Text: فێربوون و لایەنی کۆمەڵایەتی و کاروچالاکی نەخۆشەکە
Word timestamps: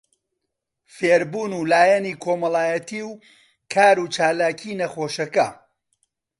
فێربوون 0.95 1.51
و 1.55 1.61
لایەنی 1.71 2.19
کۆمەڵایەتی 2.23 3.01
و 3.09 3.11
کاروچالاکی 3.73 4.77
نەخۆشەکە 4.81 5.47